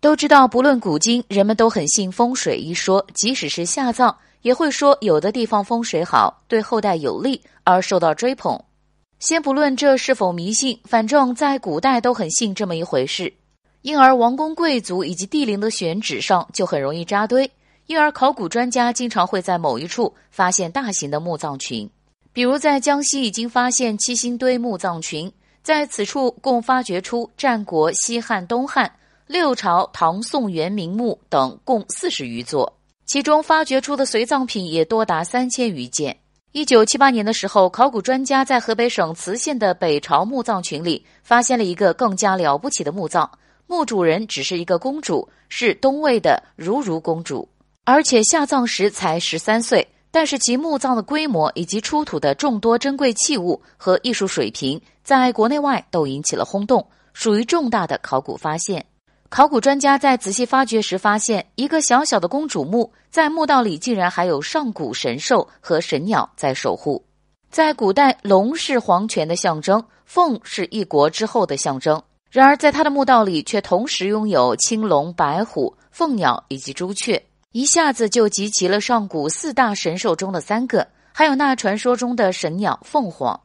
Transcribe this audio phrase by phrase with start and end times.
[0.00, 8.60] 都知道，不论古今，人们都很信风水一说，即使是下葬，也会说有的地方风水好，对后代有利，而受到追捧。
[9.18, 13.32] 先不论这是否迷信，反正在古代都很信这么一回事。
[13.82, 17.50] 因而，王公贵族以及帝陵的选址上就很容易扎堆。
[17.86, 21.90] 因而，考古专家经常会在某一处发现大型的墓葬群，
[22.32, 25.32] 比如在江西已经发现七星堆墓葬群，
[25.64, 28.92] 在此处共发掘出战国、西汉、东汉、
[29.28, 36.18] 六朝、唐宋元明墓等共四十余座，其中发掘出的随葬品也多达三千余件。
[36.52, 43.30] 一九七八年的时候，考古专家在河北省磁县的北朝墓葬群里发现了一个更加了不起的墓葬，
[43.66, 47.46] 墓主人只是一个公主，是东魏的如如公主，
[47.84, 49.86] 而且下葬时才十三岁。
[50.10, 58.86] 但是其墓葬的规模以及出土的众多珍贵器物和艺术水平，在国内外都引起了轰动，属于重大的考古发现。
[59.30, 67.04] 考古专家在仔细发掘时发现，一个小小的公主墓，在墓道里竟然还有上古神兽和神鸟在守护。
[67.50, 72.02] 在古代，龙是皇权的象征，凤是一国之后的象征。
[72.30, 83.38] 然而，在他的墓道里，却同时拥有青龙、白虎、凤鸟以及朱雀，一下子就集齐了上古四大神兽中的三个，还有那传说中的神鸟凤凰。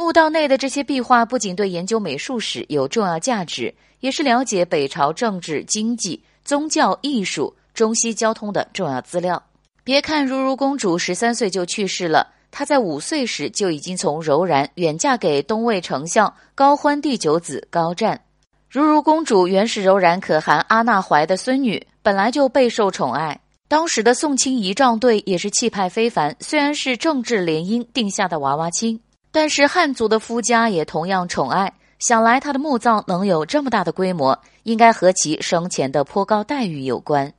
[0.00, 3.74] 墓道内的这些壁画不仅对研究美术史有重要价值。
[3.98, 9.42] 也是了解北朝政治、经济、宗教、艺术、中西交通的重要资料。
[9.84, 18.18] 别看如如公主十三岁就去世了，她在五岁时就已经从柔然远嫁给东魏丞相高欢第九子高湛。
[18.70, 23.38] 如如公主原是柔然可汗阿那怀的孙女，本来就备受宠爱。
[23.68, 28.98] 当时的宋清仪仗队也是气派非凡，虽然是政治联姻定下的娃娃亲，
[29.32, 31.72] 但是汉族的夫家也同样宠爱。
[31.98, 37.30] 想来他的墓葬能有这么大的规模，应该和其生前的颇高待遇有关。